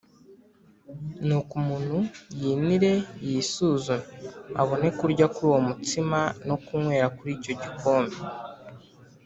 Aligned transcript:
Nuko 1.25 1.53
umuntu 1.61 1.97
yinire 2.41 2.93
yisuzume, 3.27 3.95
abone 4.61 4.87
kurya 4.97 5.25
kuri 5.33 5.47
uwo 5.51 5.59
mutsima 5.67 6.19
no 6.47 6.55
kunywera 6.63 7.07
kuri 7.17 7.31
icyo 7.37 7.53
gikombe 7.61 8.17